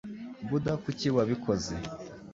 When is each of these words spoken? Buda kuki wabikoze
Buda 0.47 0.73
kuki 0.83 1.07
wabikoze 1.15 1.75